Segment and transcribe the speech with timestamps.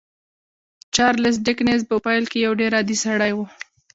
[0.95, 3.39] چارلیس ډیکنز په پیل کې یو ډېر عادي سړی و